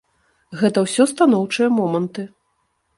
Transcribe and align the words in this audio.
Гэта 0.61 0.83
ўсё 0.87 1.07
станоўчыя 1.13 1.67
моманты. 1.77 2.29